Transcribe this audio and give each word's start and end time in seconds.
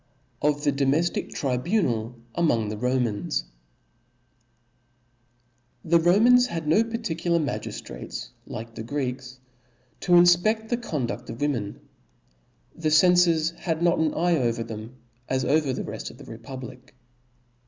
Oft/ie 0.41 0.71
domejiic 0.71 1.29
Tribunal 1.31 2.15
among 2.33 2.71
th^ 2.71 2.75
Romans^ 2.79 3.43
T^ 5.85 5.93
H 5.93 5.93
E 5.93 5.95
Romans 5.95 6.47
had 6.47 6.67
no 6.67 6.83
particular 6.83 7.37
magiftrates, 7.37 7.99
■*■ 8.31 8.31
like 8.47 8.73
the 8.73 8.81
Greeks, 8.81 9.39
to 9.99 10.13
infpcft 10.13 10.69
the 10.69 10.77
conduft 10.77 11.29
of 11.29 11.39
women. 11.41 11.81
The 12.75 12.89
cenfors 12.89 13.53
had 13.55 13.83
not 13.83 13.99
an 13.99 14.15
eye 14.15 14.37
over 14.37 14.63
theni 14.63 14.87
but 15.29 15.35
as 15.35 15.45
over 15.45 15.71
the 15.71 15.83
reft 15.83 16.09
of 16.09 16.17
the 16.17 16.25
republic. 16.25 16.95